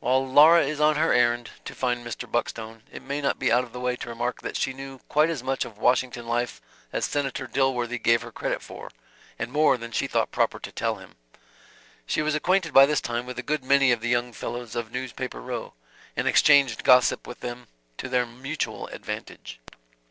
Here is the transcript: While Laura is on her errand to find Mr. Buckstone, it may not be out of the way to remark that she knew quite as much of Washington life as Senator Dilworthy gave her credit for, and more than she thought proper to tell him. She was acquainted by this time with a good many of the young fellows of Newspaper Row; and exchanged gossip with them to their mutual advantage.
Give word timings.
While 0.00 0.28
Laura 0.28 0.62
is 0.66 0.82
on 0.82 0.96
her 0.96 1.14
errand 1.14 1.48
to 1.64 1.74
find 1.74 2.06
Mr. 2.06 2.30
Buckstone, 2.30 2.82
it 2.92 3.00
may 3.00 3.22
not 3.22 3.38
be 3.38 3.50
out 3.50 3.64
of 3.64 3.72
the 3.72 3.80
way 3.80 3.96
to 3.96 4.08
remark 4.10 4.42
that 4.42 4.58
she 4.58 4.74
knew 4.74 4.98
quite 5.08 5.30
as 5.30 5.42
much 5.42 5.64
of 5.64 5.78
Washington 5.78 6.26
life 6.26 6.60
as 6.92 7.06
Senator 7.06 7.46
Dilworthy 7.46 7.96
gave 7.96 8.20
her 8.20 8.30
credit 8.30 8.60
for, 8.60 8.90
and 9.38 9.50
more 9.50 9.78
than 9.78 9.90
she 9.90 10.06
thought 10.06 10.30
proper 10.30 10.58
to 10.58 10.70
tell 10.72 10.96
him. 10.96 11.14
She 12.04 12.20
was 12.20 12.34
acquainted 12.34 12.74
by 12.74 12.84
this 12.84 13.00
time 13.00 13.24
with 13.24 13.38
a 13.38 13.42
good 13.42 13.64
many 13.64 13.92
of 13.92 14.02
the 14.02 14.10
young 14.10 14.34
fellows 14.34 14.76
of 14.76 14.92
Newspaper 14.92 15.40
Row; 15.40 15.72
and 16.18 16.28
exchanged 16.28 16.84
gossip 16.84 17.26
with 17.26 17.40
them 17.40 17.66
to 17.96 18.10
their 18.10 18.26
mutual 18.26 18.88
advantage. 18.88 19.58